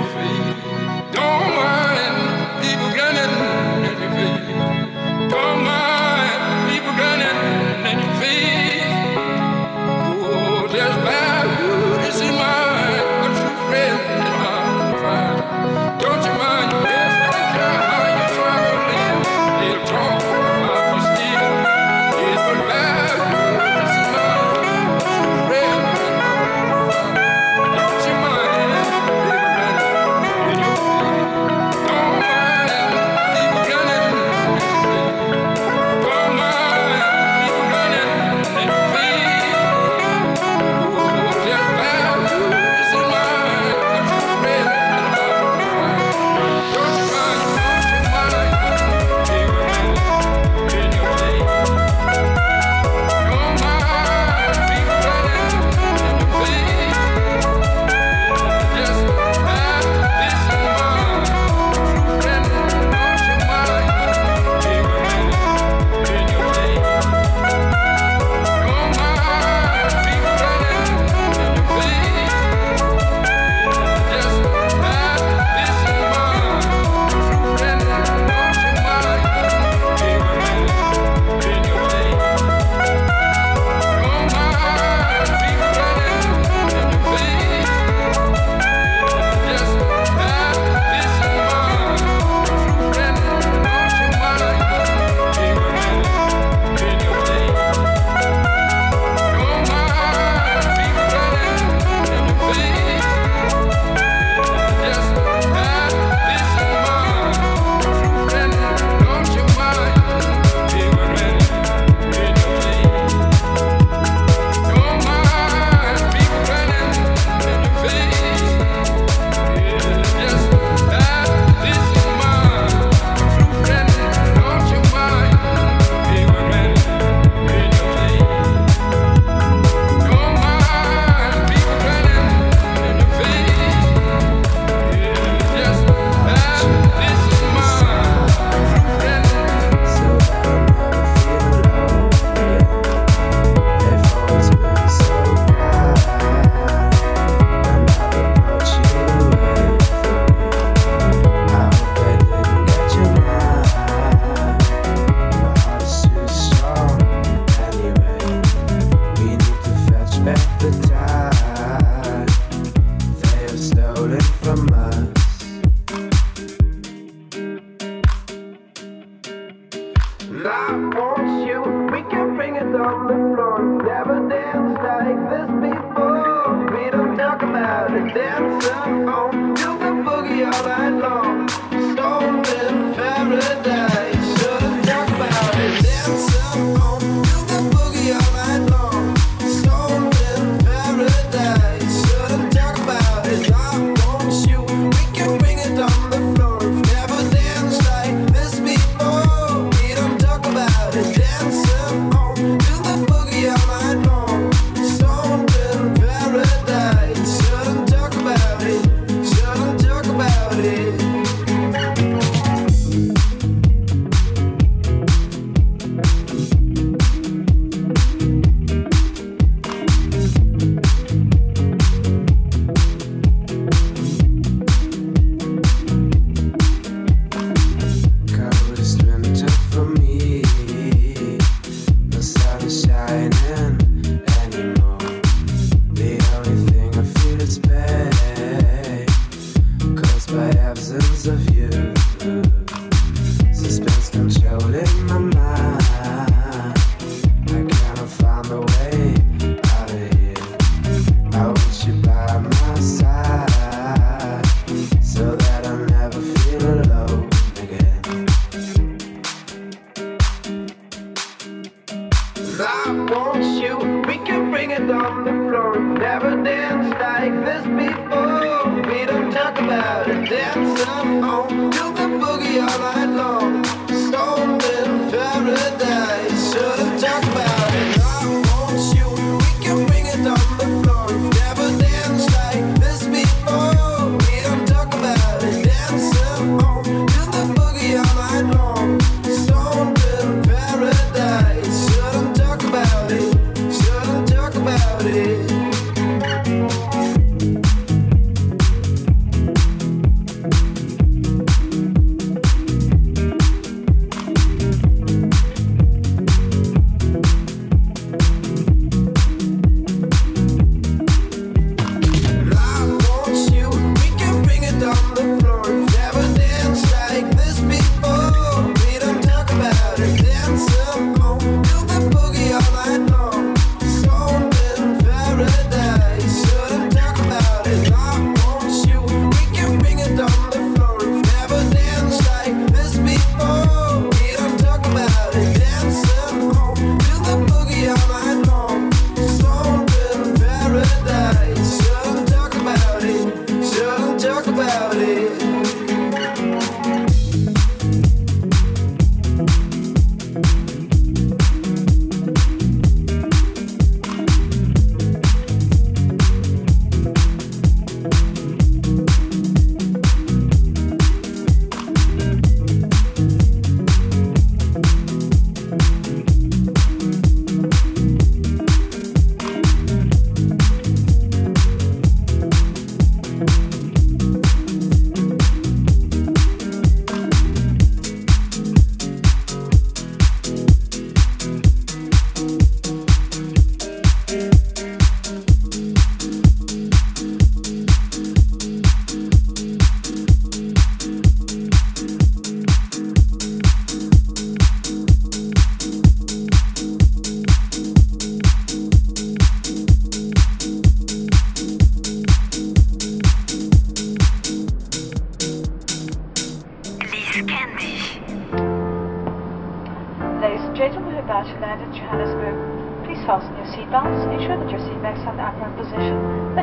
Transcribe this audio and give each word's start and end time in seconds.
paradise 0.00 0.39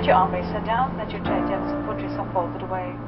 your 0.08 0.15
arm 0.15 0.32
may 0.32 0.41
down, 0.65 0.96
that 0.98 1.12
your 1.12 1.22
right 1.24 1.48
hand 1.50 1.86
foot 1.86 2.00
is 2.00 2.15
folded 2.34 2.62
away. 2.63 3.07